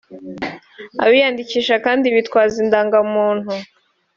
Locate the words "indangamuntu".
2.63-3.51